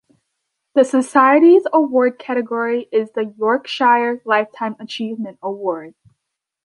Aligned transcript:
The 0.73 0.83
Society's 0.83 1.67
award 1.71 2.17
category 2.17 2.89
is 2.91 3.11
the 3.11 3.35
Yorkshire 3.37 4.23
Lifetime 4.25 4.75
Achievement 4.79 5.37
Award. 5.43 5.93